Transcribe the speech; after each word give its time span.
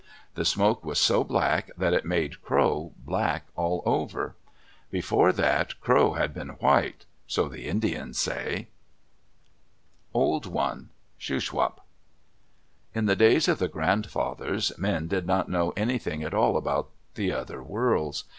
The 0.33 0.45
smoke 0.45 0.83
was 0.83 0.97
so 0.99 1.23
black 1.23 1.69
that 1.77 1.93
it 1.93 2.05
made 2.07 2.41
Crow 2.41 2.91
black 2.97 3.43
all 3.55 3.83
over. 3.85 4.35
Before 4.89 5.31
that 5.31 5.79
Crow 5.79 6.13
had 6.13 6.33
been 6.33 6.49
white; 6.57 7.05
so 7.27 7.47
the 7.47 7.67
Indians 7.67 8.17
say. 8.17 8.69
OLD 10.11 10.47
ONE 10.47 10.89
Shuswap 11.19 11.81
In 12.95 13.05
the 13.05 13.15
days 13.15 13.47
of 13.47 13.59
the 13.59 13.67
grandfathers 13.67 14.71
men 14.75 15.07
did 15.07 15.27
not 15.27 15.49
know 15.51 15.71
anything 15.77 16.23
at 16.23 16.33
all 16.33 16.57
about 16.57 16.89
the 17.13 17.31
other 17.31 17.61
worlds. 17.61 18.23